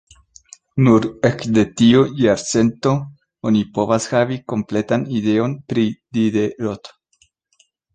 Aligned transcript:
Nur 0.85 1.03
ekde 1.29 1.65
tiu 1.81 2.01
jarcento 2.23 2.95
oni 3.51 3.63
povas 3.79 4.11
havi 4.17 4.41
kompletan 4.55 5.07
ideon 5.23 5.59
pri 5.71 5.89
Diderot. 6.17 6.97